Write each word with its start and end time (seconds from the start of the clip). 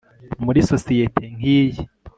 Muri 0.45 0.59
sosiyete 0.69 1.23
nkiyi 1.35 1.79